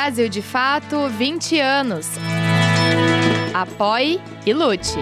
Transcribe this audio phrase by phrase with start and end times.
[0.00, 2.06] Brasil de Fato 20 anos.
[3.52, 4.96] Apoie e lute.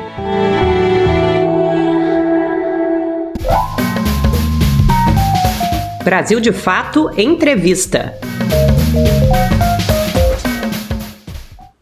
[6.02, 8.18] Brasil de Fato Entrevista.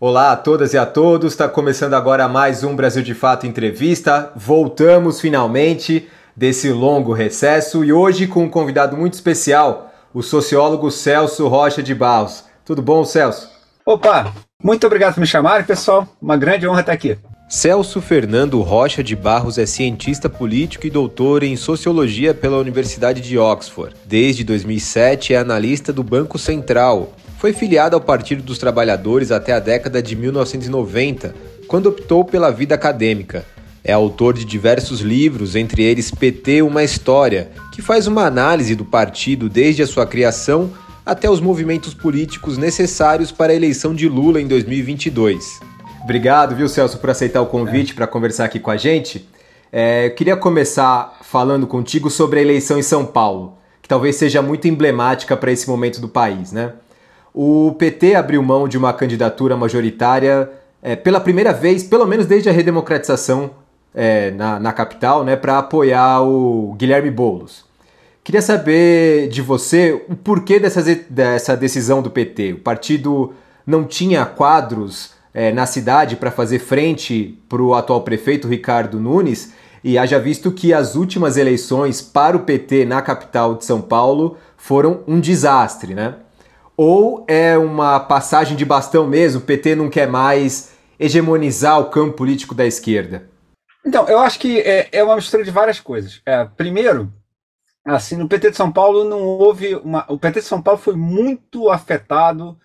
[0.01, 4.33] Olá a todas e a todos, está começando agora mais um Brasil de Fato Entrevista.
[4.35, 11.46] Voltamos finalmente desse longo recesso e hoje com um convidado muito especial, o sociólogo Celso
[11.46, 12.53] Rocha de Barros.
[12.64, 13.50] Tudo bom, Celso?
[13.85, 14.32] Opa,
[14.63, 16.09] muito obrigado por me chamarem, pessoal.
[16.21, 17.18] Uma grande honra estar aqui.
[17.46, 23.36] Celso Fernando Rocha de Barros é cientista político e doutor em sociologia pela Universidade de
[23.39, 23.95] Oxford.
[24.07, 27.13] Desde 2007 é analista do Banco Central.
[27.39, 31.35] Foi filiado ao Partido dos Trabalhadores até a década de 1990,
[31.69, 33.44] quando optou pela vida acadêmica.
[33.84, 38.86] É autor de diversos livros, entre eles PT Uma História, que faz uma análise do
[38.86, 40.72] partido desde a sua criação
[41.05, 45.60] até os movimentos políticos necessários para a eleição de Lula em 2022.
[46.02, 47.94] Obrigado, viu, Celso, por aceitar o convite é.
[47.94, 49.28] para conversar aqui com a gente.
[49.72, 54.41] É, eu queria começar falando contigo sobre a eleição em São Paulo, que talvez seja
[54.41, 56.72] muito emblemática para esse momento do país, né?
[57.34, 60.48] O PT abriu mão de uma candidatura majoritária
[60.80, 63.50] é, pela primeira vez, pelo menos desde a redemocratização
[63.92, 67.64] é, na, na, capital, né, para apoiar o Guilherme Boulos.
[68.25, 72.55] Queria saber de você o porquê dessa, dessa decisão do PT.
[72.55, 73.34] O partido
[73.66, 79.53] não tinha quadros é, na cidade para fazer frente para o atual prefeito Ricardo Nunes
[79.84, 84.38] e haja visto que as últimas eleições para o PT na capital de São Paulo
[84.56, 86.14] foram um desastre, né?
[86.78, 92.16] Ou é uma passagem de bastão mesmo, o PT não quer mais hegemonizar o campo
[92.16, 93.28] político da esquerda?
[93.84, 96.22] Então, eu acho que é, é uma mistura de várias coisas.
[96.25, 97.12] É, primeiro,
[97.84, 100.04] assim, no PT de São Paulo não houve uma.
[100.10, 102.58] O PT de São Paulo foi muito afetado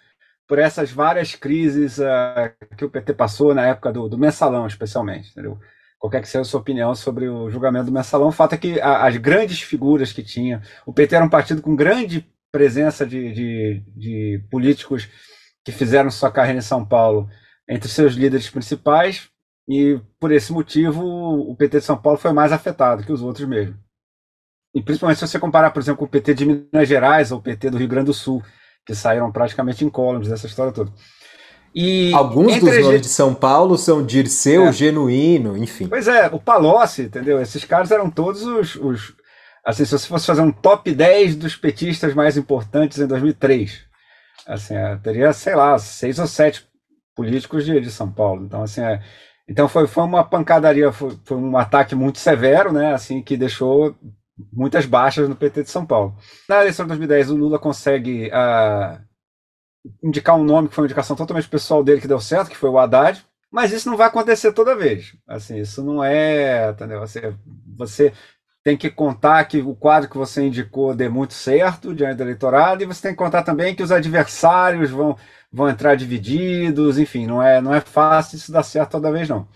[0.47, 5.29] por essas várias crises uh, que o PT passou na época do, do mensalão, especialmente,
[5.29, 5.59] entendeu?
[5.99, 8.81] Qualquer que seja a sua opinião sobre o julgamento do mensalão, o fato é que
[8.81, 13.31] a, as grandes figuras que tinha, o PT era um partido com grande presença de,
[13.31, 15.07] de, de políticos
[15.63, 17.29] que fizeram sua carreira em São Paulo
[17.69, 19.29] entre seus líderes principais,
[19.67, 23.47] e por esse motivo o PT de São Paulo foi mais afetado que os outros
[23.47, 23.77] mesmo.
[24.73, 27.41] E principalmente se você comparar, por exemplo, com o PT de Minas Gerais ou o
[27.41, 28.43] PT do Rio Grande do Sul,
[28.85, 30.91] que saíram praticamente incólumes dessa história toda.
[31.73, 34.73] E Alguns dos nomes de São Paulo são Dirceu, é.
[34.73, 35.87] Genuíno, enfim.
[35.87, 37.39] Pois é, o Palocci, entendeu?
[37.41, 39.13] Esses caras eram todos os, os.
[39.63, 43.81] Assim, se você fosse fazer um top 10 dos petistas mais importantes em 2003,
[44.47, 46.67] assim, é, teria, sei lá, seis ou sete
[47.15, 48.45] políticos de, de São Paulo.
[48.45, 49.01] Então, assim, é,
[49.47, 52.93] então foi, foi uma pancadaria, foi, foi um ataque muito severo, né?
[52.93, 53.95] Assim, que deixou
[54.51, 56.15] muitas baixas no PT de São Paulo.
[56.47, 59.01] Na eleição de 2010, o Lula consegue uh,
[60.03, 62.69] indicar um nome que foi uma indicação totalmente pessoal dele que deu certo, que foi
[62.69, 65.15] o Haddad, mas isso não vai acontecer toda vez.
[65.27, 66.99] Assim, isso não é, entendeu?
[66.99, 67.33] Você,
[67.77, 68.13] você
[68.63, 72.83] tem que contar que o quadro que você indicou dê muito certo diante do eleitorado
[72.83, 75.17] e você tem que contar também que os adversários vão,
[75.51, 79.47] vão entrar divididos, enfim, não é, não é fácil isso dar certo toda vez não.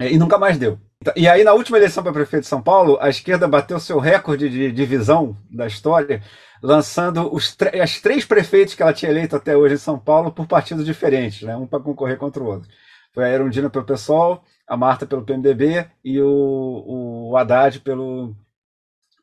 [0.00, 0.80] É, e nunca mais deu.
[1.16, 4.48] E aí, na última eleição para prefeito de São Paulo, a esquerda bateu seu recorde
[4.48, 6.22] de divisão da história,
[6.62, 10.46] lançando os as três prefeitos que ela tinha eleito até hoje em São Paulo por
[10.46, 11.56] partidos diferentes, né?
[11.56, 12.68] um para concorrer contra o outro.
[13.12, 18.34] Foi a Erundina pelo PSOL, a Marta pelo PMDB e o, o Haddad pelo,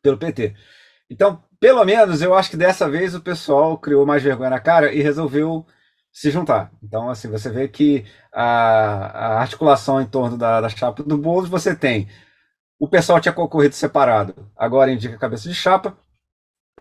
[0.02, 0.54] pelo PT.
[1.10, 4.94] Então, pelo menos, eu acho que dessa vez o pessoal criou mais vergonha na cara
[4.94, 5.66] e resolveu
[6.12, 6.72] se juntar.
[6.84, 11.50] Então, assim, você vê que a, a articulação em torno da, da chapa do Boulos,
[11.50, 12.08] você tem
[12.80, 15.98] o pessoal tinha concorrido separado, agora indica cabeça de chapa.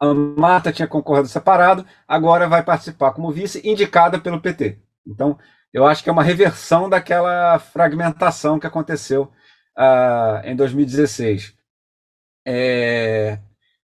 [0.00, 4.78] A Marta tinha concorrido separado, agora vai participar como vice, indicada pelo PT.
[5.04, 5.36] Então,
[5.72, 9.32] eu acho que é uma reversão daquela fragmentação que aconteceu
[9.76, 11.52] uh, em 2016.
[12.46, 13.40] É,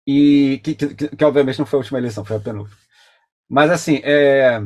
[0.07, 2.77] e que, que, que, obviamente não foi a última eleição, foi a penúltima.
[3.49, 4.61] Mas assim, é,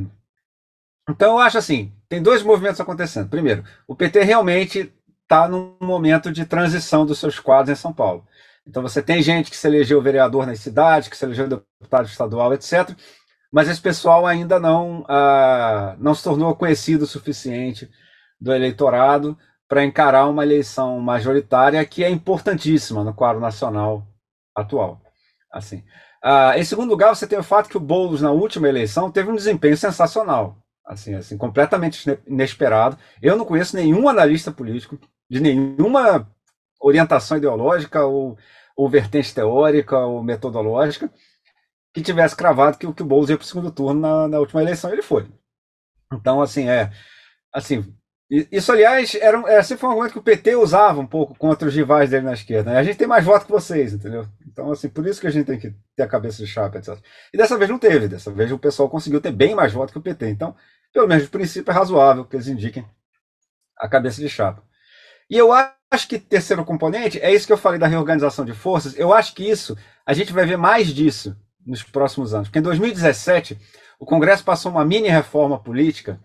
[1.09, 3.29] então eu acho assim, tem dois movimentos acontecendo.
[3.29, 4.93] Primeiro, o PT realmente
[5.23, 8.25] está num momento de transição dos seus quadros em São Paulo.
[8.67, 12.53] Então você tem gente que se elegeu vereador na cidade, que se elegeu deputado estadual,
[12.53, 12.91] etc.
[13.51, 17.89] Mas esse pessoal ainda não, ah, não se tornou conhecido o suficiente
[18.39, 19.37] do eleitorado
[19.67, 24.05] para encarar uma eleição majoritária que é importantíssima no quadro nacional
[24.55, 25.01] atual.
[25.51, 25.83] Assim.
[26.23, 29.31] Ah, em segundo lugar, você tem o fato que o Boulos, na última eleição, teve
[29.31, 30.60] um desempenho sensacional
[30.91, 32.97] assim, assim, completamente inesperado.
[33.21, 34.99] Eu não conheço nenhum analista político
[35.29, 36.29] de nenhuma
[36.81, 38.37] orientação ideológica ou,
[38.75, 41.09] ou vertente teórica ou metodológica
[41.93, 44.61] que tivesse cravado que, que o Boulos ia para o segundo turno na, na, última
[44.61, 44.91] eleição.
[44.91, 45.27] Ele foi.
[46.13, 46.91] Então, assim, é.
[47.53, 47.93] Assim,
[48.29, 51.75] isso, aliás, era, era sempre um argumento que o PT usava um pouco contra os
[51.75, 52.71] rivais dele na esquerda.
[52.71, 52.79] Né?
[52.79, 54.25] A gente tem mais voto que vocês, entendeu?
[54.47, 56.97] Então, assim, por isso que a gente tem que ter a cabeça de chapa, etc.
[57.33, 58.07] E dessa vez não teve.
[58.07, 60.29] Dessa vez o pessoal conseguiu ter bem mais voto que o PT.
[60.29, 60.55] Então,
[60.93, 62.85] pelo menos o princípio é razoável que eles indiquem
[63.77, 64.63] a cabeça de chapa.
[65.29, 68.97] E eu acho que terceiro componente é isso que eu falei da reorganização de forças.
[68.97, 71.35] Eu acho que isso, a gente vai ver mais disso
[71.65, 72.47] nos próximos anos.
[72.49, 73.57] Porque em 2017,
[73.99, 76.19] o Congresso passou uma mini reforma política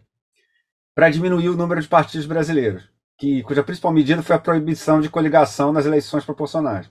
[0.94, 5.10] para diminuir o número de partidos brasileiros, que, cuja principal medida foi a proibição de
[5.10, 6.90] coligação nas eleições proporcionais.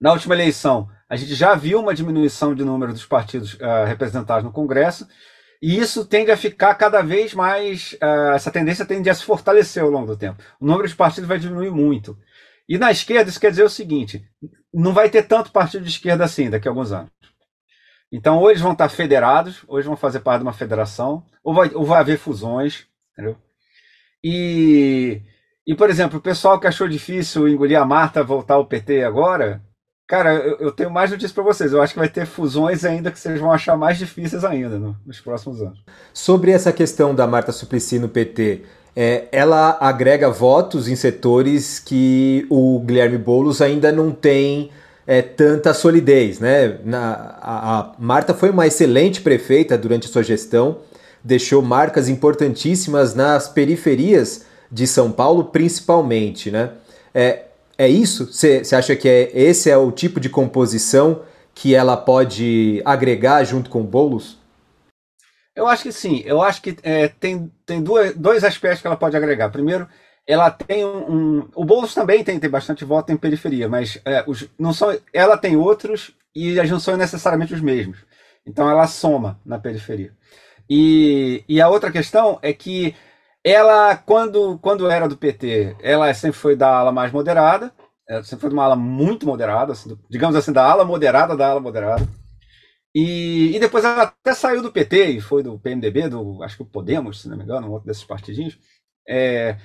[0.00, 4.44] Na última eleição, a gente já viu uma diminuição de número dos partidos uh, representados
[4.44, 5.08] no Congresso,
[5.66, 7.94] e isso tende a ficar cada vez mais.
[7.94, 10.42] Uh, essa tendência tende a se fortalecer ao longo do tempo.
[10.60, 12.18] O número de partidos vai diminuir muito.
[12.68, 14.22] E na esquerda, isso quer dizer o seguinte:
[14.74, 17.10] não vai ter tanto partido de esquerda assim daqui a alguns anos.
[18.12, 21.54] Então, ou eles vão estar federados, ou eles vão fazer parte de uma federação, ou
[21.54, 23.38] vai, ou vai haver fusões, entendeu?
[24.22, 25.22] E,
[25.66, 29.62] e, por exemplo, o pessoal que achou difícil engolir a Marta voltar ao PT agora,
[30.06, 31.72] Cara, eu, eu tenho mais notícias para vocês.
[31.72, 34.96] Eu acho que vai ter fusões ainda que vocês vão achar mais difíceis ainda no,
[35.06, 35.78] nos próximos anos.
[36.12, 38.62] Sobre essa questão da Marta Suplicy no PT,
[38.94, 44.70] é, ela agrega votos em setores que o Guilherme Boulos ainda não tem
[45.06, 46.38] é, tanta solidez.
[46.38, 46.78] Né?
[46.84, 50.78] Na, a, a Marta foi uma excelente prefeita durante sua gestão,
[51.22, 56.50] deixou marcas importantíssimas nas periferias de São Paulo, principalmente.
[56.50, 56.70] Né?
[57.14, 57.44] É,
[57.76, 58.32] é isso?
[58.32, 61.22] Você acha que é, esse é o tipo de composição
[61.54, 64.38] que ela pode agregar junto com o Boulos?
[65.54, 66.22] Eu acho que sim.
[66.24, 69.50] Eu acho que é, tem, tem duas, dois aspectos que ela pode agregar.
[69.50, 69.88] Primeiro,
[70.26, 71.10] ela tem um.
[71.10, 74.96] um o Boulos também tem, tem bastante voto em periferia, mas é, os, não são,
[75.12, 77.98] ela tem outros e eles não são necessariamente os mesmos.
[78.46, 80.12] Então ela soma na periferia.
[80.68, 82.94] E, e a outra questão é que
[83.44, 87.72] ela, quando, quando era do PT, ela sempre foi da ala mais moderada,
[88.24, 91.60] sempre foi de uma ala muito moderada, assim, digamos assim, da ala moderada da ala
[91.60, 92.08] moderada.
[92.94, 96.62] E, e depois ela até saiu do PT e foi do PMDB, do acho que
[96.62, 98.56] o Podemos, se não me engano, um outro desses partidinhos.
[99.08, 99.56] É,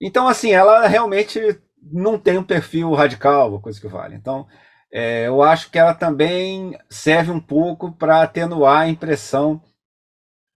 [0.00, 1.40] então, assim, ela realmente
[1.82, 4.14] não tem um perfil radical, coisa que vale.
[4.14, 4.46] Então,
[4.92, 9.60] é, eu acho que ela também serve um pouco para atenuar a impressão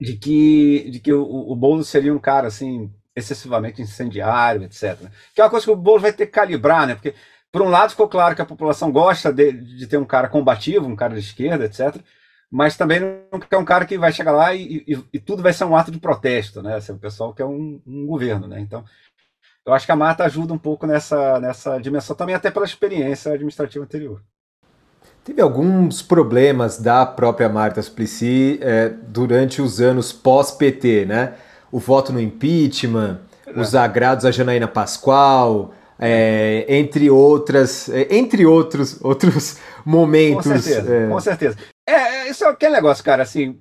[0.00, 4.98] de que, de que o, o Boulos seria um cara assim excessivamente incendiário, etc.
[5.34, 6.94] Que é uma coisa que o Boulos vai ter que calibrar, né?
[6.94, 7.14] Porque,
[7.50, 10.86] por um lado, ficou claro que a população gosta de, de ter um cara combativo,
[10.86, 11.96] um cara de esquerda, etc.
[12.50, 15.52] Mas também não quer um cara que vai chegar lá e, e, e tudo vai
[15.52, 16.76] ser um ato de protesto, né?
[16.76, 18.60] Assim, o pessoal quer um, um governo, né?
[18.60, 18.84] Então,
[19.64, 23.32] eu acho que a Marta ajuda um pouco nessa, nessa dimensão também, até pela experiência
[23.32, 24.22] administrativa anterior.
[25.26, 31.34] Teve alguns problemas da própria Marta Suplicy é, durante os anos pós-PT, né?
[31.72, 33.60] O voto no impeachment, é.
[33.60, 40.46] os agrados a Janaína Pascoal, é, entre outras, é, entre outros, outros momentos.
[40.46, 41.08] Com certeza, é.
[41.08, 41.58] com certeza.
[41.84, 43.60] É, isso é aquele negócio, cara, assim,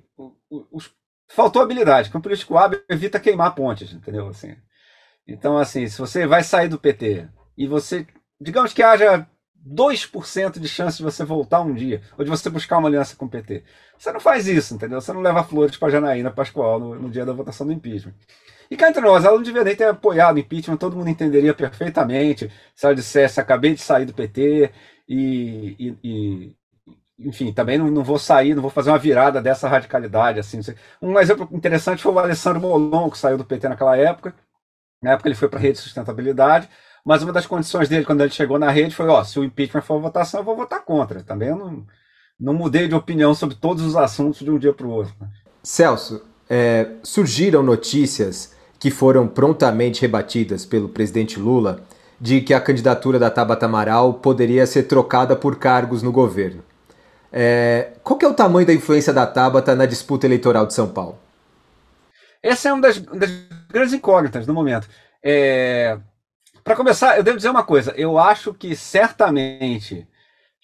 [0.70, 0.92] os,
[1.28, 2.10] faltou habilidade.
[2.10, 4.28] Que um político hábil evita queimar pontes, entendeu?
[4.28, 4.54] Assim,
[5.26, 7.26] então, assim, se você vai sair do PT
[7.58, 8.06] e você,
[8.40, 9.26] digamos que haja
[9.66, 13.26] 2% de chance de você voltar um dia, ou de você buscar uma aliança com
[13.26, 13.64] o PT.
[13.98, 15.00] Você não faz isso, entendeu?
[15.00, 18.14] Você não leva flores para Janaína Pascoal no, no, dia da votação do impeachment.
[18.70, 21.52] E cá entre nós, ela não devia nem ter apoiado o impeachment, todo mundo entenderia
[21.54, 24.70] perfeitamente se ela dissesse: acabei de sair do PT
[25.08, 25.76] e.
[25.78, 26.56] e, e
[27.18, 30.38] enfim, também não, não, vou sair, não vou fazer uma virada dessa radicalidade.
[30.38, 30.60] assim.
[31.00, 34.34] Um exemplo interessante foi o Alessandro Molon, que saiu do PT naquela época.
[35.02, 36.68] Na época ele foi para a Rede de Sustentabilidade
[37.06, 39.82] mas uma das condições dele, quando ele chegou na rede, foi: ó, se o impeachment
[39.82, 41.22] for votação, eu vou votar contra.
[41.22, 41.86] Também eu não,
[42.38, 45.14] não mudei de opinião sobre todos os assuntos de um dia para o outro.
[45.20, 45.28] Né?
[45.62, 46.20] Celso,
[46.50, 51.80] é, surgiram notícias que foram prontamente rebatidas pelo presidente Lula
[52.20, 56.64] de que a candidatura da Tabata Amaral poderia ser trocada por cargos no governo.
[57.32, 61.16] É, qual é o tamanho da influência da Tabata na disputa eleitoral de São Paulo?
[62.42, 63.30] Essa é uma das, das
[63.70, 64.88] grandes incógnitas no momento.
[65.22, 65.98] É,
[66.66, 67.94] para começar, eu devo dizer uma coisa.
[67.96, 70.04] Eu acho que certamente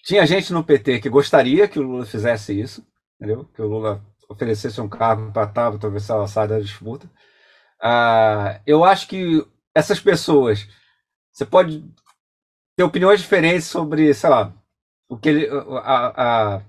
[0.03, 3.45] tinha gente no PT que gostaria que o Lula fizesse isso, entendeu?
[3.55, 7.07] Que o Lula oferecesse um cargo para a Tabata, talvez ela saia da disputa.
[7.81, 10.67] Uh, eu acho que essas pessoas,
[11.31, 11.89] você pode
[12.75, 14.53] ter opiniões diferentes sobre, sei lá,
[15.07, 15.47] o que ele,
[15.83, 16.61] a, a,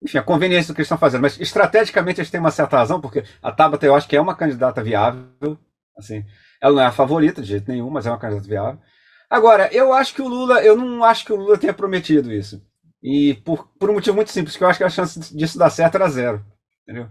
[0.00, 3.00] enfim, a conveniência do que eles estão fazendo, mas estrategicamente eles têm uma certa razão,
[3.00, 5.58] porque a Tabata eu acho que é uma candidata viável,
[5.98, 6.24] assim,
[6.60, 8.80] ela não é a favorita de jeito nenhum, mas é uma candidata viável.
[9.28, 12.62] Agora, eu acho que o Lula, eu não acho que o Lula tenha prometido isso.
[13.02, 15.70] E por, por um motivo muito simples, que eu acho que a chance disso dar
[15.70, 16.44] certo era zero.
[16.82, 17.08] Entendeu?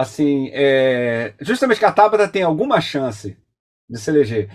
[0.00, 3.36] assim, é, justamente que a Tabata tem alguma chance
[3.88, 4.50] de se eleger.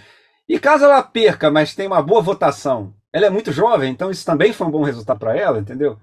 [0.48, 4.26] E caso ela perca, mas tem uma boa votação, ela é muito jovem, então isso
[4.26, 6.00] também foi um bom resultado para ela, entendeu?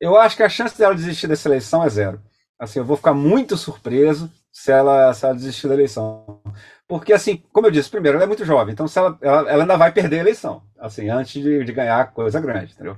[0.00, 2.22] Eu acho que a chance dela desistir dessa eleição é zero.
[2.58, 6.40] Assim, eu vou ficar muito surpreso se ela, se ela desistir da eleição.
[6.88, 9.76] Porque, assim, como eu disse, primeiro, ela é muito jovem, então ela, ela, ela ainda
[9.76, 12.96] vai perder a eleição, assim, antes de, de ganhar coisa grande, entendeu?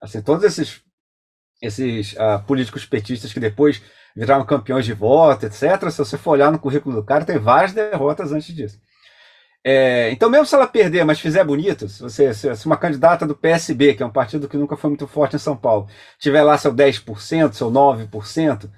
[0.00, 0.82] Assim, todos esses,
[1.62, 3.80] esses uh, políticos petistas que depois
[4.16, 7.72] viraram campeões de voto, etc., se você for olhar no currículo do cara, tem várias
[7.72, 8.80] derrotas antes disso.
[9.64, 13.36] É, então, mesmo se ela perder, mas fizer bonito, se, você, se uma candidata do
[13.36, 15.88] PSB, que é um partido que nunca foi muito forte em São Paulo,
[16.18, 18.68] tiver lá seu 10%, seu 9%,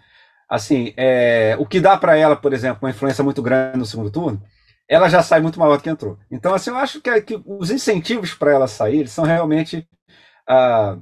[0.48, 4.10] assim, é, o que dá para ela, por exemplo, uma influência muito grande no segundo
[4.10, 4.42] turno,
[4.88, 6.18] ela já sai muito maior do que entrou.
[6.30, 9.88] Então, assim, eu acho que, que os incentivos para ela sair são realmente
[10.48, 10.98] ah,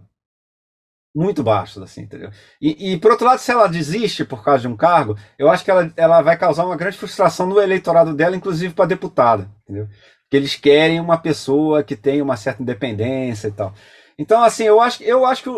[1.14, 2.30] muito baixos, assim, entendeu?
[2.60, 5.64] E, e, por outro lado, se ela desiste por causa de um cargo, eu acho
[5.64, 9.88] que ela, ela vai causar uma grande frustração no eleitorado dela, inclusive para deputada, entendeu?
[10.22, 13.74] Porque eles querem uma pessoa que tenha uma certa independência e tal.
[14.18, 15.50] Então, assim, eu acho, eu acho que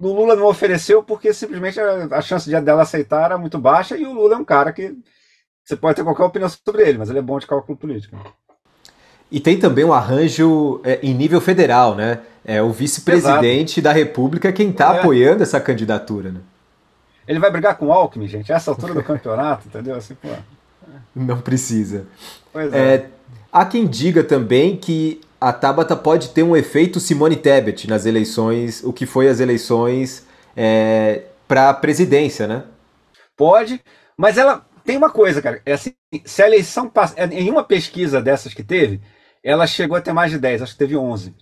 [0.00, 3.96] o, Lula não ofereceu porque simplesmente a, a chance de dela aceitar era muito baixa
[3.96, 4.96] e o Lula é um cara que
[5.64, 8.16] você pode ter qualquer opinião sobre ele, mas ele é bom de cálculo político.
[9.30, 12.20] E tem também um arranjo é, em nível federal, né?
[12.44, 15.00] É o vice-presidente da República quem está é.
[15.00, 16.40] apoiando essa candidatura, né?
[17.26, 19.96] Ele vai brigar com o Alckmin, gente, a essa altura do campeonato, entendeu?
[19.96, 20.28] Assim, pô.
[21.14, 22.06] Não precisa.
[22.50, 22.94] Pois é.
[22.94, 23.10] é.
[23.52, 28.82] Há quem diga também que a Tabata pode ter um efeito Simone Tebet nas eleições,
[28.82, 30.26] o que foi as eleições
[30.56, 32.64] é, para a presidência, né?
[33.36, 33.82] Pode,
[34.16, 35.62] mas ela tem uma coisa, cara.
[35.64, 37.14] É assim, se a eleição passa.
[37.16, 39.00] É, em uma pesquisa dessas que teve,
[39.44, 41.34] ela chegou a ter mais de 10, acho que teve 11.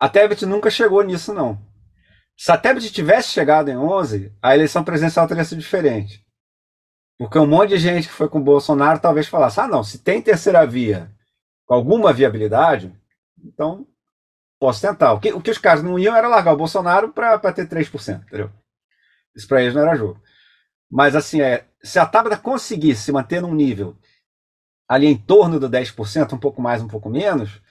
[0.00, 1.60] A Tebet nunca chegou nisso, não.
[2.36, 6.24] Se a Tebet tivesse chegado em 11, a eleição presidencial teria sido diferente.
[7.16, 9.98] Porque um monte de gente que foi com o Bolsonaro talvez falasse: ah, não, se
[9.98, 11.08] tem terceira via
[11.72, 12.92] com alguma viabilidade,
[13.42, 13.86] então
[14.60, 15.14] posso tentar.
[15.14, 18.24] O que, o que os caras não iam era largar o Bolsonaro para ter 3%,
[18.26, 18.50] entendeu?
[19.34, 20.20] Isso para eles não era jogo.
[20.90, 23.96] Mas assim, é, se a Tabata conseguisse se manter num nível
[24.86, 27.62] ali em torno do 10%, um pouco mais, um pouco menos,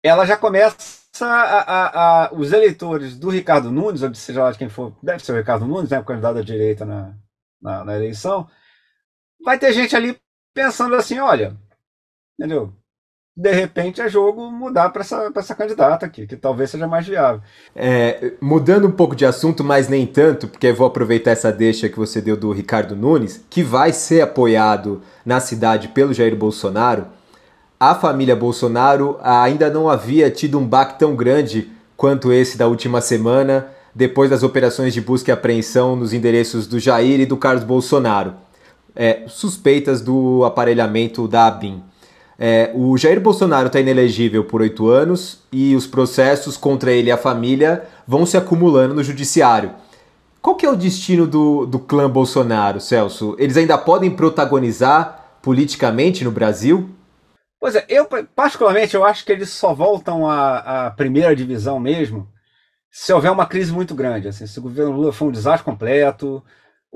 [0.00, 4.58] ela já começa a, a, a, os eleitores do Ricardo Nunes, ou seja lá de
[4.58, 7.12] quem for, deve ser o Ricardo Nunes, né, o candidato da direita na,
[7.60, 8.48] na, na eleição,
[9.44, 10.16] vai ter gente ali
[10.54, 11.56] pensando assim, olha,
[12.38, 12.72] entendeu?
[13.36, 17.42] De repente é jogo mudar para essa, essa candidata aqui, que talvez seja mais viável.
[17.74, 21.98] É, mudando um pouco de assunto, mas nem tanto, porque vou aproveitar essa deixa que
[21.98, 27.08] você deu do Ricardo Nunes, que vai ser apoiado na cidade pelo Jair Bolsonaro.
[27.78, 33.02] A família Bolsonaro ainda não havia tido um baque tão grande quanto esse da última
[33.02, 37.64] semana, depois das operações de busca e apreensão nos endereços do Jair e do Carlos
[37.64, 38.32] Bolsonaro.
[38.94, 41.82] É, suspeitas do aparelhamento da ABIN.
[42.38, 47.12] É, o Jair Bolsonaro está inelegível por oito anos e os processos contra ele e
[47.12, 49.72] a família vão se acumulando no judiciário.
[50.42, 53.34] Qual que é o destino do, do clã Bolsonaro, Celso?
[53.38, 56.90] Eles ainda podem protagonizar politicamente no Brasil?
[57.58, 62.28] Pois é, eu particularmente eu acho que eles só voltam à, à primeira divisão mesmo
[62.90, 64.28] se houver uma crise muito grande.
[64.28, 66.42] Assim, se o governo Lula for um desastre completo,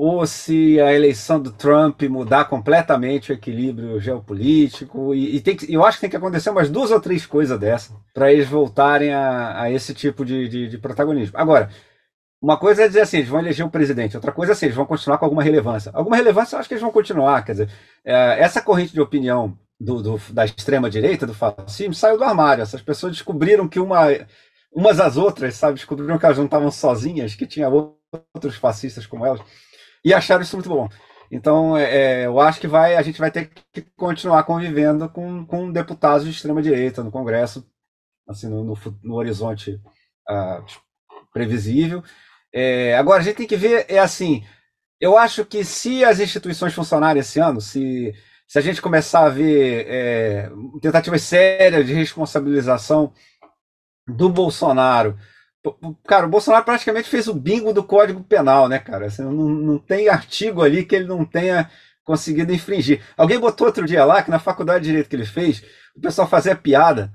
[0.03, 5.15] ou se a eleição do Trump mudar completamente o equilíbrio geopolítico.
[5.15, 7.61] E, e tem que, eu acho que tem que acontecer umas duas ou três coisas
[7.61, 11.37] dessas para eles voltarem a, a esse tipo de, de, de, protagonismo.
[11.39, 11.69] Agora,
[12.41, 14.77] uma coisa é dizer assim, eles vão eleger o presidente, outra coisa é assim, eles
[14.77, 15.91] vão continuar com alguma relevância.
[15.93, 17.45] Alguma relevância eu acho que eles vão continuar.
[17.45, 17.71] Quer dizer,
[18.03, 22.63] é, essa corrente de opinião do, do, da extrema-direita, do fascismo, saiu do armário.
[22.63, 24.07] Essas pessoas descobriram que uma,
[24.73, 29.27] umas às outras, sabe, descobriram que elas não estavam sozinhas, que tinha outros fascistas como
[29.27, 29.43] elas
[30.05, 30.89] e acharam isso muito bom.
[31.31, 35.47] Então, é, é, eu acho que vai, a gente vai ter que continuar convivendo com,
[35.47, 37.65] com deputados de extrema direita no Congresso,
[38.29, 39.81] assim, no, no, no horizonte
[40.29, 40.65] uh,
[41.33, 42.03] previsível.
[42.53, 44.45] É, agora, a gente tem que ver, é assim,
[45.01, 48.13] eu acho que se as instituições funcionarem esse ano, se,
[48.49, 50.51] se a gente começar a ver é,
[50.83, 53.13] tentativas sérias de responsabilização
[54.07, 55.17] do Bolsonaro
[56.07, 59.07] Cara, o Bolsonaro praticamente fez o bingo do Código Penal, né, cara?
[59.07, 61.71] Assim, não, não tem artigo ali que ele não tenha
[62.05, 63.03] conseguido infringir.
[63.17, 65.63] Alguém botou outro dia lá que na faculdade de Direito que ele fez,
[65.95, 67.13] o pessoal fazia piada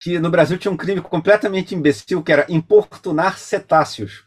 [0.00, 4.24] que no Brasil tinha um crime completamente imbecil que era importunar cetáceos.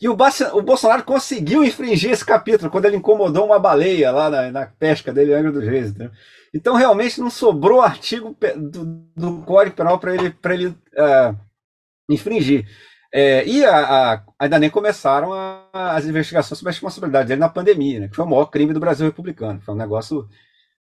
[0.00, 0.16] E o,
[0.54, 5.12] o Bolsonaro conseguiu infringir esse capítulo quando ele incomodou uma baleia lá na, na pesca
[5.12, 5.92] dele Angra dos Reis.
[6.54, 11.36] Então realmente não sobrou artigo do, do Código Penal para ele, pra ele uh,
[12.08, 12.66] infringir.
[13.12, 17.48] É, e a, a, ainda nem começaram a, as investigações sobre a responsabilidade dele na
[17.48, 19.60] pandemia, né, que foi o maior crime do Brasil republicano.
[19.60, 20.28] Foi um negócio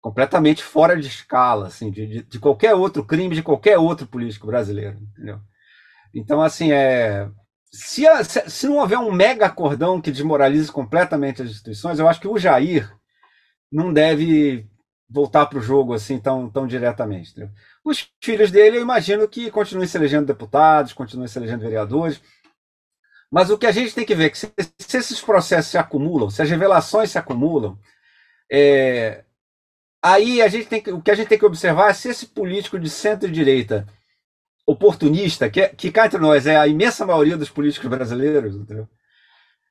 [0.02, 4.48] completamente fora de escala, assim, de, de, de qualquer outro crime, de qualquer outro político
[4.48, 5.40] brasileiro, entendeu?
[6.14, 7.30] Então, assim, é,
[7.72, 12.08] se, a, se, se, não houver um mega acordão que desmoralize completamente as instituições, eu
[12.08, 12.90] acho que o Jair
[13.72, 14.70] não deve
[15.10, 17.32] voltar para o jogo assim tão, tão diretamente.
[17.32, 17.52] Entendeu?
[17.84, 22.22] Os filhos dele, eu imagino que continuem se elegendo deputados, continuem se elegendo vereadores.
[23.32, 25.78] Mas o que a gente tem que ver é que se, se esses processos se
[25.78, 27.78] acumulam, se as revelações se acumulam,
[28.52, 29.24] é,
[30.02, 32.28] aí a gente tem que, o que a gente tem que observar é se esse
[32.28, 33.88] político de centro-direita
[34.68, 38.88] oportunista, que, é, que cá entre nós é a imensa maioria dos políticos brasileiros, entendeu?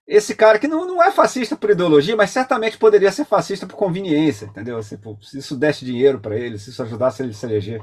[0.06, 3.76] Esse cara que não, não é fascista por ideologia, mas certamente poderia ser fascista por
[3.76, 4.76] conveniência, entendeu?
[4.76, 7.82] Assim, se isso desse dinheiro para ele, se isso ajudasse ele a se eleger.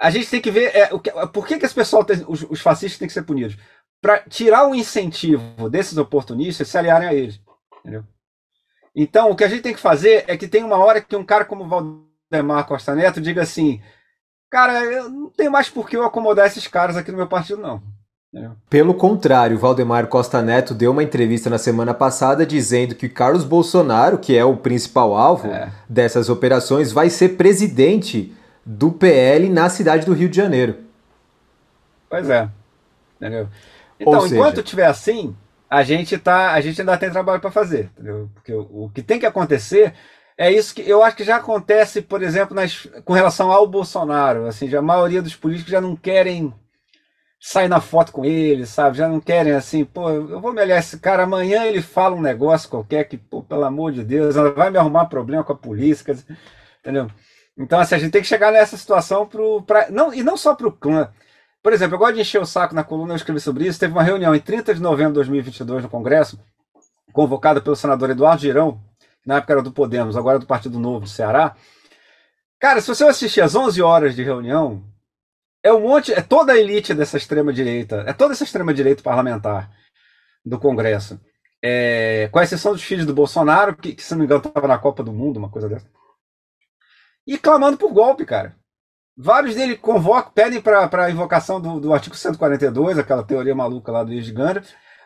[0.00, 2.42] A gente tem que ver é, o que, por que, que esse pessoal, tem, os,
[2.48, 3.56] os, fascistas têm que ser punidos.
[4.00, 7.40] Para tirar o incentivo desses oportunistas se aliarem a eles.
[7.80, 8.04] Entendeu?
[8.94, 11.24] Então, o que a gente tem que fazer é que tem uma hora que um
[11.24, 13.82] cara como Valdemar Costa Neto diga assim:
[14.50, 17.60] Cara, eu não tenho mais por que eu acomodar esses caras aqui no meu partido,
[17.60, 17.82] não.
[18.34, 18.50] É.
[18.68, 24.18] Pelo contrário, Valdemar Costa Neto deu uma entrevista na semana passada dizendo que Carlos Bolsonaro,
[24.18, 25.72] que é o principal alvo é.
[25.88, 30.76] dessas operações, vai ser presidente do PL na cidade do Rio de Janeiro.
[32.10, 32.48] Pois é.
[33.16, 33.48] Entendeu?
[33.98, 34.34] Então, seja...
[34.34, 35.34] enquanto tiver assim,
[35.68, 38.28] a gente tá, a gente ainda tem trabalho para fazer, entendeu?
[38.34, 39.94] Porque o, o, que tem que acontecer
[40.36, 44.46] é isso que eu acho que já acontece, por exemplo, nas, com relação ao Bolsonaro,
[44.46, 46.52] assim, já a maioria dos políticos já não querem
[47.40, 48.98] saem na foto com ele, sabe?
[48.98, 52.68] Já não querem assim, pô, eu vou me esse cara, amanhã ele fala um negócio
[52.68, 56.04] qualquer que, pô, pelo amor de Deus, vai me arrumar problema com a polícia,
[56.80, 57.08] entendeu?
[57.56, 60.54] Então, assim, a gente tem que chegar nessa situação pro, pra, não, e não só
[60.54, 61.10] para o clã.
[61.62, 63.80] Por exemplo, eu gosto de encher o saco na coluna, eu escrevi sobre isso.
[63.80, 66.38] Teve uma reunião em 30 de novembro de 2022 no Congresso,
[67.12, 68.80] convocada pelo senador Eduardo Girão,
[69.26, 71.56] na época era do Podemos, agora é do Partido Novo do Ceará.
[72.60, 74.82] Cara, se você assistir às 11 horas de reunião,
[75.62, 79.02] é um monte, é toda a elite dessa extrema direita, é toda essa extrema direita
[79.02, 79.70] parlamentar
[80.44, 81.20] do Congresso.
[81.62, 84.78] É, com exceção dos filhos do Bolsonaro, que, que se não me engano estava na
[84.78, 85.86] Copa do Mundo, uma coisa dessa.
[87.26, 88.56] E clamando por golpe, cara.
[89.16, 94.04] Vários deles convocam, pedem para a invocação do, do artigo 142, aquela teoria maluca lá
[94.04, 94.32] do Luiz.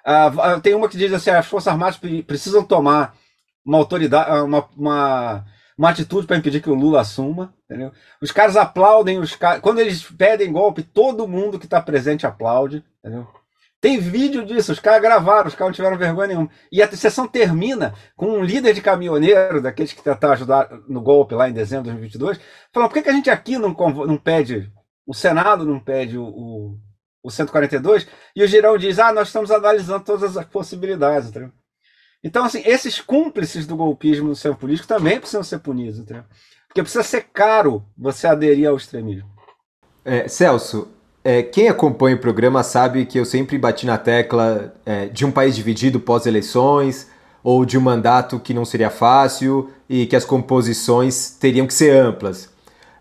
[0.04, 3.16] Ah, tem uma que diz assim: as Forças Armadas precisam tomar
[3.64, 7.54] uma autoridade, uma, uma uma atitude para impedir que o Lula assuma.
[7.72, 7.92] Entendeu?
[8.20, 9.60] Os caras aplaudem, os car...
[9.60, 12.84] quando eles pedem golpe, todo mundo que está presente aplaude.
[13.02, 13.26] Entendeu?
[13.80, 16.50] Tem vídeo disso, os caras gravaram, os caras não tiveram vergonha nenhuma.
[16.70, 21.34] E a sessão termina com um líder de caminhoneiro, daqueles que tentaram ajudar no golpe
[21.34, 22.38] lá em dezembro de 2022,
[22.72, 24.70] falando: por que, que a gente aqui não, não pede,
[25.04, 26.78] o Senado não pede o, o,
[27.24, 28.06] o 142?
[28.36, 31.30] E o Girão diz: ah, nós estamos analisando todas as possibilidades.
[31.30, 31.50] Entendeu?
[32.22, 36.24] Então, assim, esses cúmplices do golpismo no sistema político também precisam ser punidos, entendeu?
[36.72, 39.28] Porque precisa ser caro você aderir ao extremismo.
[40.02, 40.88] É, Celso,
[41.22, 45.30] é, quem acompanha o programa sabe que eu sempre bati na tecla é, de um
[45.30, 47.10] país dividido pós-eleições,
[47.44, 51.94] ou de um mandato que não seria fácil e que as composições teriam que ser
[51.94, 52.48] amplas.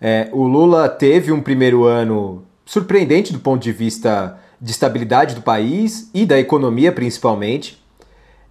[0.01, 5.41] É, o Lula teve um primeiro ano surpreendente do ponto de vista de estabilidade do
[5.41, 7.81] país e da economia, principalmente.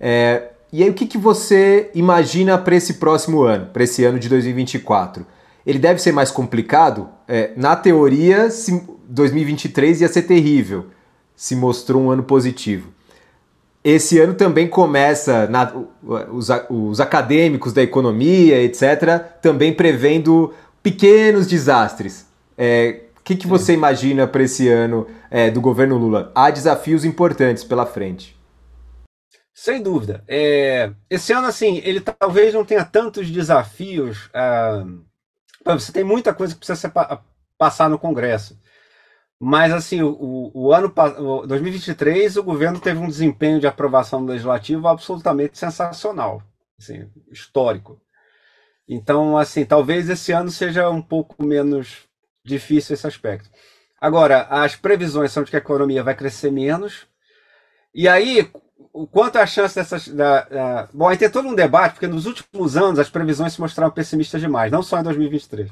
[0.00, 4.18] É, e aí, o que, que você imagina para esse próximo ano, para esse ano
[4.18, 5.26] de 2024?
[5.66, 7.08] Ele deve ser mais complicado?
[7.26, 8.48] É, na teoria,
[9.08, 10.86] 2023 ia ser terrível,
[11.34, 12.88] se mostrou um ano positivo.
[13.82, 20.52] Esse ano também começa, na, os, os acadêmicos da economia, etc., também prevendo
[20.82, 22.26] pequenos desastres.
[22.56, 26.30] É, o que, que você imagina para esse ano é, do governo Lula?
[26.34, 28.38] Há desafios importantes pela frente.
[29.60, 30.24] Sem dúvida.
[30.26, 34.30] É, esse ano, assim, ele talvez não tenha tantos desafios.
[34.32, 34.86] Ah,
[35.66, 36.90] você tem muita coisa que precisa
[37.58, 38.58] passar no Congresso.
[39.38, 44.90] Mas, assim, o, o ano o 2023, o governo teve um desempenho de aprovação legislativa
[44.90, 46.42] absolutamente sensacional,
[46.78, 48.00] assim, histórico.
[48.88, 52.08] Então, assim, talvez esse ano seja um pouco menos
[52.42, 53.50] difícil esse aspecto.
[54.00, 57.09] Agora, as previsões são de que a economia vai crescer menos.
[57.94, 58.50] E aí,
[58.92, 60.08] o quanto é a chance dessas.
[60.08, 60.88] Da, da...
[60.92, 64.40] Bom, aí tem todo um debate, porque nos últimos anos as previsões se mostraram pessimistas
[64.40, 65.70] demais, não só em 2023.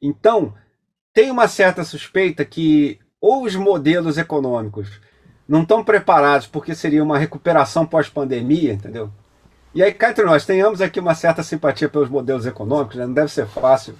[0.00, 0.54] Então,
[1.12, 5.00] tem uma certa suspeita que ou os modelos econômicos
[5.48, 9.10] não estão preparados porque seria uma recuperação pós-pandemia, entendeu?
[9.74, 13.06] E aí, cá entre nós, tenhamos aqui uma certa simpatia pelos modelos econômicos, né?
[13.06, 13.94] não deve ser fácil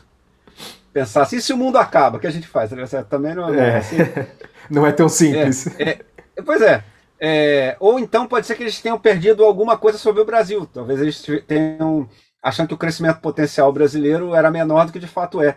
[0.93, 2.71] pensar assim, se o mundo acaba, o que a gente faz?
[3.09, 3.97] Também não, é, assim.
[4.69, 5.67] não é tão simples.
[5.79, 6.01] É,
[6.37, 6.85] é, pois é.
[7.23, 7.77] É.
[7.79, 10.67] Ou então pode ser que eles tenham perdido alguma coisa sobre o Brasil.
[10.67, 12.09] Talvez eles tenham
[12.43, 15.57] achando que o crescimento potencial brasileiro era menor do que de fato é.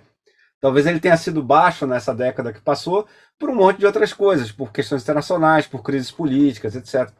[0.62, 3.08] Talvez ele tenha sido baixo nessa década que passou
[3.40, 7.12] por um monte de outras coisas, por questões internacionais, por crises políticas, etc.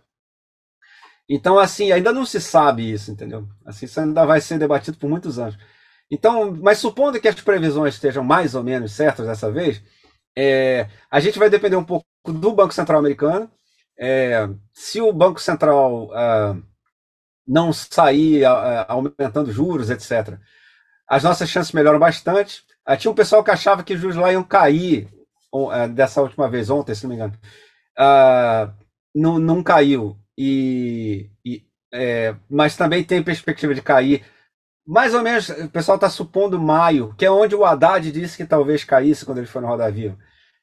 [1.28, 3.48] Então, assim, ainda não se sabe isso, entendeu?
[3.66, 5.58] Assim, isso ainda vai ser debatido por muitos anos.
[6.10, 9.82] Então, mas supondo que as previsões estejam mais ou menos certas dessa vez,
[10.38, 13.50] é, a gente vai depender um pouco do Banco Central americano.
[13.98, 16.56] É, se o Banco Central ah,
[17.48, 20.38] não sair ah, aumentando juros, etc.,
[21.08, 22.64] as nossas chances melhoram bastante.
[22.86, 25.08] Ah, tinha um pessoal que achava que os juros lá iam cair
[25.72, 27.34] ah, dessa última vez, ontem, se não me engano.
[27.98, 28.74] Ah,
[29.14, 30.18] não, não caiu.
[30.38, 34.26] E, e é, mas também tem perspectiva de cair.
[34.86, 38.46] Mais ou menos, o pessoal está supondo maio, que é onde o Haddad disse que
[38.46, 40.18] talvez caísse quando ele foi no Roda Viva.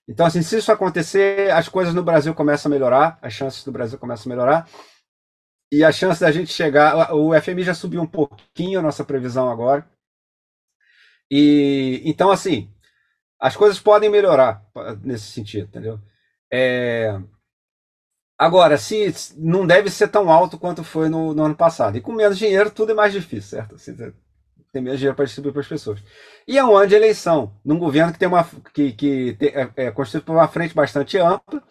[0.08, 3.72] Então, assim, se isso acontecer, as coisas no Brasil começam a melhorar, as chances do
[3.72, 4.68] Brasil começam a melhorar.
[5.72, 7.14] E a chance da gente chegar.
[7.14, 9.88] O FMI já subiu um pouquinho a nossa previsão agora.
[11.30, 12.70] E então, assim,
[13.40, 14.64] as coisas podem melhorar
[15.02, 15.98] nesse sentido, entendeu?
[16.52, 17.18] É,
[18.38, 21.96] agora, se não deve ser tão alto quanto foi no, no, ano passado.
[21.96, 23.76] E com menos dinheiro, tudo é mais difícil, certo?
[23.76, 23.96] Assim,
[24.72, 26.02] tem menos dinheiro para distribuir para as pessoas.
[26.48, 29.90] E é um ano de eleição, num governo que tem uma que, que é, é
[29.90, 31.62] constituído por uma frente bastante ampla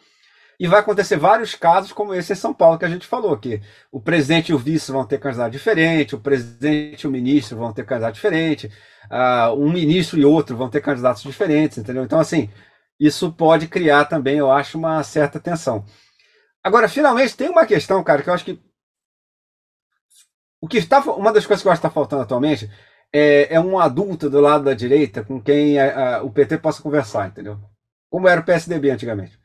[0.59, 3.59] e vai acontecer vários casos como esse em São Paulo que a gente falou, que
[3.91, 7.73] o presidente e o vice vão ter candidato diferente, o presidente e o ministro vão
[7.73, 8.67] ter candidato diferente,
[9.09, 12.03] uh, um ministro e outro vão ter candidatos diferentes, entendeu?
[12.03, 12.47] Então, assim,
[12.99, 15.83] isso pode criar também, eu acho, uma certa tensão.
[16.63, 18.61] Agora, finalmente, tem uma questão, cara, que eu acho que.
[20.61, 22.69] O que está, uma das coisas que eu acho que está faltando atualmente
[23.13, 26.81] é, é, um adulto do lado da direita com quem a, a, o PT possa
[26.81, 27.59] conversar, entendeu?
[28.09, 29.39] Como era o PSDB antigamente.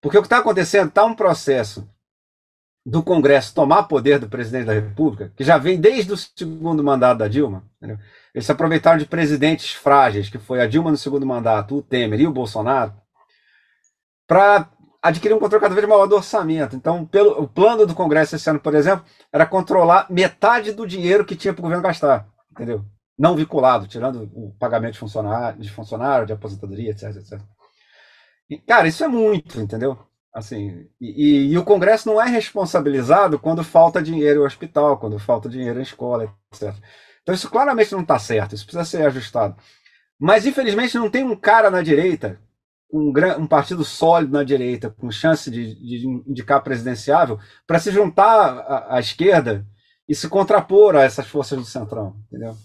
[0.00, 1.88] Porque o que está acontecendo está um processo
[2.84, 7.18] do Congresso tomar poder do presidente da República, que já vem desde o segundo mandato
[7.18, 7.64] da Dilma.
[7.76, 7.98] Entendeu?
[8.32, 12.20] Eles se aproveitaram de presidentes frágeis, que foi a Dilma no segundo mandato, o Temer
[12.20, 12.94] e o Bolsonaro,
[14.28, 14.70] para
[15.02, 16.76] adquirir um controle cada vez maior do orçamento.
[16.76, 21.24] Então, pelo, o plano do Congresso esse ano, por exemplo, era controlar metade do dinheiro
[21.24, 22.84] que tinha para o governo gastar, entendeu?
[23.18, 27.40] Não vinculado, tirando o pagamento de funcionário, de, funcionário, de aposentadoria, etc, etc.
[28.50, 29.98] E, cara, isso é muito, entendeu?
[30.32, 35.18] Assim, e, e, e, o Congresso não é responsabilizado quando falta dinheiro em hospital, quando
[35.18, 36.74] falta dinheiro em escola, etc.
[37.22, 39.56] Então isso claramente não está certo, isso precisa ser ajustado.
[40.18, 42.38] Mas infelizmente não tem um cara na direita,
[42.92, 48.58] um, um partido sólido na direita, com chance de, de indicar presidenciável, para se juntar
[48.58, 49.66] à, à, esquerda
[50.08, 52.56] e se contrapor a essas forças do centrão, entendeu?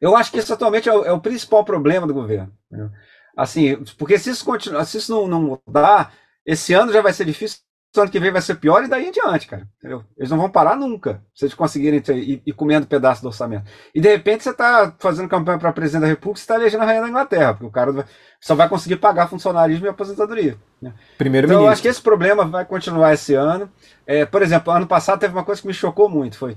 [0.00, 2.52] Eu acho que isso atualmente é o, é o principal problema do governo.
[2.66, 2.90] Entendeu?
[3.36, 6.14] Assim, porque se isso continuar, se isso não, não mudar,
[6.44, 7.60] esse ano já vai ser difícil,
[8.00, 9.68] ano que vem vai ser pior e daí em diante, cara.
[9.78, 10.02] Entendeu?
[10.16, 13.70] Eles não vão parar nunca se eles conseguirem ir, ir comendo pedaço do orçamento.
[13.94, 16.86] E de repente você está fazendo campanha para presidente da República e está elegendo a
[16.86, 18.06] rainha da Inglaterra, porque o cara
[18.40, 20.56] só vai conseguir pagar funcionarismo e aposentadoria.
[20.80, 20.92] Né?
[21.18, 21.68] Primeiro então, ministro.
[21.68, 23.70] eu acho que esse problema vai continuar esse ano.
[24.06, 26.56] É, por exemplo, ano passado teve uma coisa que me chocou muito, foi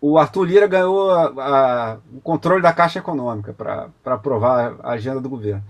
[0.00, 5.20] o Arthur Lira ganhou a, a, o controle da Caixa Econômica para aprovar a agenda
[5.20, 5.62] do governo.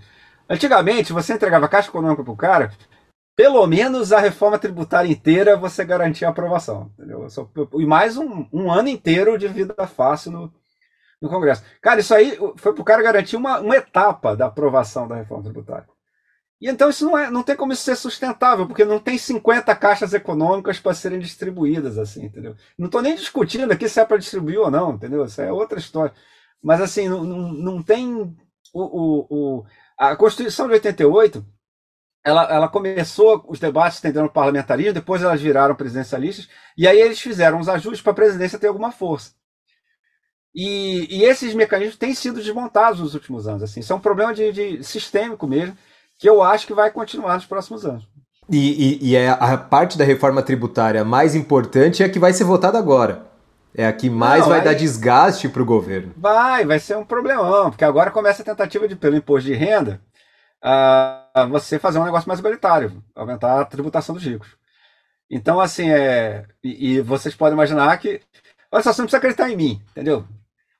[0.47, 2.71] Antigamente, você entregava a Caixa Econômica para o cara,
[3.39, 6.91] pelo menos a reforma tributária inteira você garantia a aprovação.
[6.99, 7.25] Entendeu?
[7.75, 10.53] E mais um, um ano inteiro de vida fácil no,
[11.21, 11.63] no Congresso.
[11.81, 15.45] Cara, isso aí foi para o cara garantir uma, uma etapa da aprovação da reforma
[15.45, 15.87] tributária.
[16.59, 19.73] E então isso não, é, não tem como isso ser sustentável, porque não tem 50
[19.77, 22.57] caixas econômicas para serem distribuídas, assim, entendeu?
[22.77, 25.23] Não estou nem discutindo aqui se é para distribuir ou não, entendeu?
[25.23, 26.13] Isso é outra história.
[26.61, 28.15] Mas assim, não, não, não tem
[28.73, 29.65] o, o, o
[29.97, 31.45] a Constituição de 88,
[32.23, 37.59] ela, ela começou os debates tendendo parlamentarismo, depois elas viraram presidencialistas, e aí eles fizeram
[37.59, 39.31] os ajustes para a presidência ter alguma força.
[40.53, 43.63] E, e, esses mecanismos têm sido desmontados nos últimos anos.
[43.63, 45.77] Assim, isso é um problema de, de sistêmico mesmo,
[46.17, 48.07] que eu acho que vai continuar nos próximos anos.
[48.49, 52.33] E, e, e é a parte da reforma tributária mais importante é a que vai
[52.33, 53.27] ser votada agora.
[53.75, 54.65] É a que mais Não, vai aí...
[54.65, 56.13] dar desgaste para o governo.
[56.17, 60.01] Vai, vai ser um problemão, porque agora começa a tentativa de, pelo imposto de renda,
[60.63, 64.57] uh, você fazer um negócio mais igualitário, aumentar a tributação dos ricos.
[65.29, 66.45] Então, assim, é.
[66.63, 68.21] E, e, vocês podem imaginar que.
[68.71, 70.25] Olha só, você não precisa acreditar em mim, entendeu?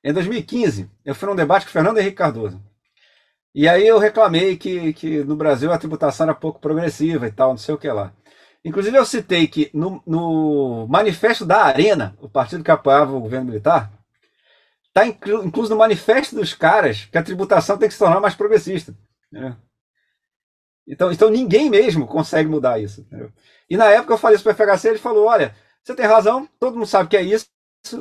[0.02, 2.60] Em 2015, eu fui num debate com o Fernando Henrique Cardoso.
[3.54, 7.50] E aí eu reclamei que, que no Brasil a tributação era pouco progressiva e tal,
[7.50, 8.12] não sei o que lá.
[8.64, 13.46] Inclusive, eu citei que no, no manifesto da Arena, o partido que apoiava o governo
[13.46, 13.90] militar,
[14.90, 18.92] Está incluso no manifesto dos caras que a tributação tem que se tornar mais progressista.
[19.30, 19.56] Né?
[20.90, 23.02] Então, então ninguém mesmo consegue mudar isso.
[23.02, 23.30] Entendeu?
[23.68, 26.48] E na época eu falei isso para o FHC, ele falou: olha, você tem razão,
[26.58, 27.46] todo mundo sabe que é isso,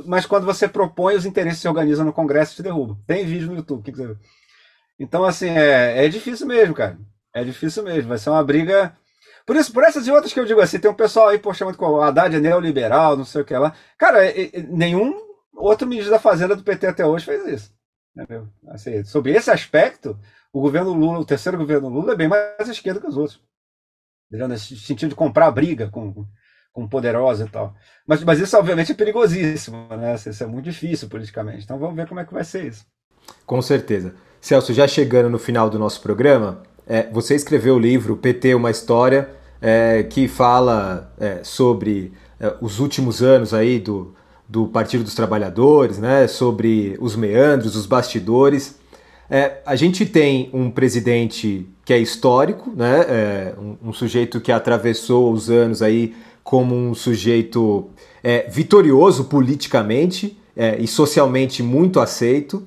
[0.05, 2.97] mas quando você propõe, os interesses se organizam no Congresso e te derrubam.
[3.05, 4.17] Tem vídeo no YouTube, que quiser ver.
[4.99, 6.97] Então, assim, é, é difícil mesmo, cara.
[7.33, 8.09] É difícil mesmo.
[8.09, 8.97] Vai ser uma briga.
[9.45, 11.63] Por isso, por essas e outras que eu digo assim, tem um pessoal aí, poxa,
[11.63, 13.73] muito o Haddad é neoliberal, não sei o que lá.
[13.97, 14.19] Cara,
[14.67, 15.15] nenhum
[15.55, 17.73] outro ministro da Fazenda do PT até hoje fez isso.
[18.67, 20.19] Assim, sobre esse aspecto,
[20.51, 23.39] o governo Lula, o terceiro governo Lula, é bem mais à esquerda que os outros.
[24.31, 26.25] Nesse sentido de comprar briga com,
[26.71, 27.73] com poderosa e tal.
[28.07, 30.15] Mas, mas isso, obviamente, é perigosíssimo, né?
[30.15, 31.63] Isso é muito difícil politicamente.
[31.63, 32.85] Então vamos ver como é que vai ser isso.
[33.45, 34.13] Com certeza.
[34.39, 38.71] Celso, já chegando no final do nosso programa, é, você escreveu o livro PT, uma
[38.71, 39.29] história,
[39.61, 44.15] é, que fala é, sobre é, os últimos anos aí do,
[44.47, 48.78] do Partido dos Trabalhadores, né, sobre os meandros, os bastidores.
[49.29, 54.51] É, a gente tem um presidente que é histórico, né, é, um, um, sujeito que
[54.51, 57.89] atravessou os anos aí como um sujeito
[58.49, 60.37] vitorioso politicamente
[60.79, 62.65] e socialmente muito aceito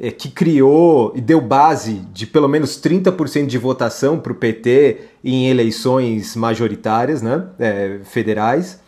[0.00, 4.98] é, que criou e deu base de pelo menos 30% de votação para o PT
[5.22, 8.80] em eleições majoritárias, né, é, federais.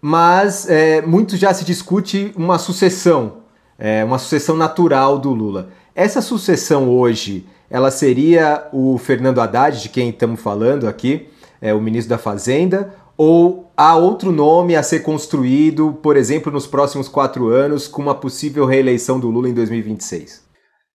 [0.00, 3.38] Mas é, muito já se discute uma sucessão,
[3.76, 5.70] é, uma sucessão natural do Lula.
[5.94, 11.28] Essa sucessão hoje, ela seria o Fernando Haddad, de quem estamos falando aqui,
[11.60, 16.66] é, o ministro da Fazenda, ou há outro nome a ser construído, por exemplo, nos
[16.66, 20.44] próximos quatro anos, com uma possível reeleição do Lula em 2026?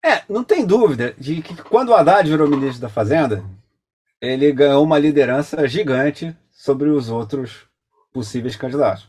[0.03, 3.43] É, não tem dúvida de que quando o Haddad virou ministro da Fazenda,
[4.19, 7.67] ele ganhou uma liderança gigante sobre os outros
[8.11, 9.07] possíveis candidatos.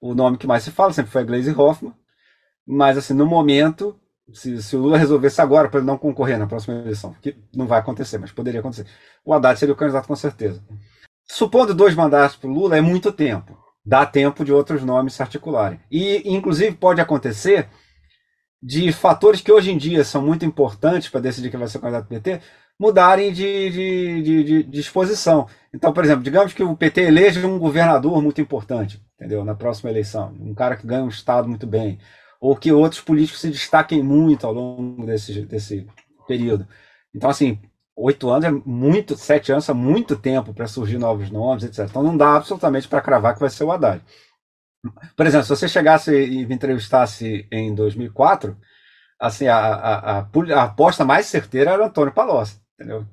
[0.00, 1.94] O nome que mais se fala sempre foi a Glaze Hoffman,
[2.66, 3.94] mas assim, no momento,
[4.32, 7.66] se, se o Lula resolvesse agora para ele não concorrer na próxima eleição, que não
[7.66, 8.86] vai acontecer, mas poderia acontecer,
[9.24, 10.62] o Haddad seria o candidato com certeza.
[11.26, 13.58] Supondo dois mandatos para o Lula, é muito tempo.
[13.84, 15.80] Dá tempo de outros nomes se articularem.
[15.90, 17.68] E, inclusive, pode acontecer
[18.62, 21.80] de fatores que hoje em dia são muito importantes para decidir quem vai ser o
[21.80, 22.40] candidato do PT
[22.78, 25.46] mudarem de, de, de, de, disposição.
[25.72, 29.44] Então, por exemplo, digamos que o PT eleja um governador muito importante, entendeu?
[29.44, 31.98] Na próxima eleição, um cara que ganha um estado muito bem,
[32.44, 35.86] ou que outros políticos se destaquem muito ao longo desse, desse
[36.28, 36.68] período.
[37.14, 37.58] Então, assim,
[37.96, 41.86] oito anos é muito, sete anos é muito tempo para surgir novos nomes, etc.
[41.88, 44.04] Então, não dá absolutamente para cravar que vai ser o Haddad.
[45.16, 48.54] Por exemplo, se você chegasse e me entrevistasse em 2004,
[49.18, 53.06] assim, a, a, a, a aposta mais certeira era Antônio Palocci, entendeu?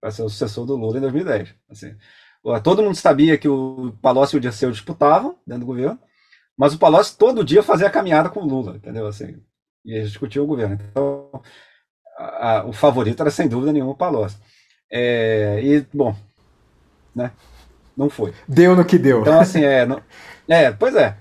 [0.00, 1.54] Para ser o sucessor do Lula em 2010.
[1.68, 1.94] Assim,
[2.62, 6.00] todo mundo sabia que o Palocci e o Dirceu disputavam dentro do governo,
[6.56, 9.06] mas o Palocci todo dia fazia a caminhada com o Lula, entendeu?
[9.06, 9.42] Assim,
[9.84, 10.78] e eles discutiam o governo.
[10.90, 11.30] Então,
[12.66, 14.38] o favorito era sem dúvida nenhuma o Palocci.
[14.90, 16.14] É, e, bom,
[17.14, 17.32] né?
[17.96, 18.32] Não foi.
[18.48, 19.20] Deu no que deu.
[19.20, 19.86] Então, assim, é.
[19.86, 20.00] Não,
[20.48, 21.16] é, pois é.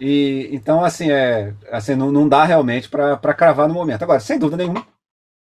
[0.00, 4.02] E, então, assim, é, assim não, não dá realmente para cravar no momento.
[4.02, 4.86] Agora, sem dúvida nenhuma,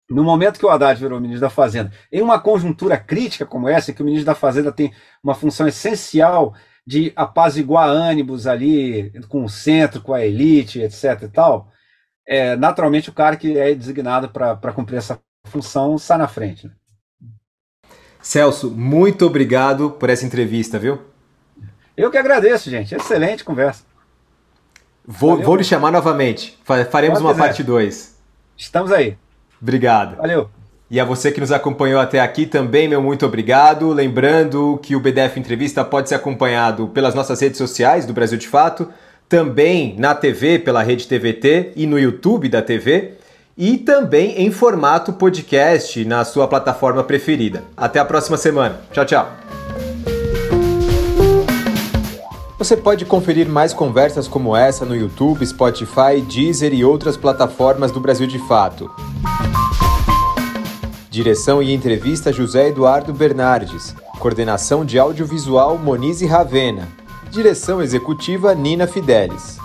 [0.09, 3.91] no momento que o Haddad virou ministro da Fazenda, em uma conjuntura crítica como essa,
[3.91, 6.55] que o ministro da Fazenda tem uma função essencial
[6.87, 11.69] de apaziguar ânimos ali com o centro, com a elite, etc e tal,
[12.25, 16.65] é, naturalmente o cara que é designado para cumprir essa função sai na frente.
[16.65, 16.73] Né?
[18.21, 21.01] Celso, muito obrigado por essa entrevista, viu?
[21.95, 22.95] Eu que agradeço, gente.
[22.95, 23.83] Excelente conversa.
[25.05, 26.57] Vou, Valeu, vou lhe chamar novamente.
[26.89, 28.17] Faremos uma parte 2.
[28.55, 29.17] Estamos aí.
[29.61, 30.15] Obrigado.
[30.15, 30.49] Valeu.
[30.89, 33.91] E a você que nos acompanhou até aqui também, meu muito obrigado.
[33.91, 38.47] Lembrando que o BDF Entrevista pode ser acompanhado pelas nossas redes sociais do Brasil de
[38.47, 38.87] Fato,
[39.27, 43.15] também na TV, pela rede TVT e no YouTube da TV,
[43.57, 47.65] e também em formato podcast na sua plataforma preferida.
[47.75, 48.79] Até a próxima semana.
[48.93, 49.29] Tchau, tchau.
[52.57, 57.99] Você pode conferir mais conversas como essa no YouTube, Spotify, Deezer e outras plataformas do
[57.99, 58.89] Brasil de Fato.
[61.17, 63.95] Direção e entrevista José Eduardo Bernardes.
[64.19, 66.87] Coordenação de audiovisual Monize Ravena.
[67.31, 69.57] Direção executiva Nina Fidelis.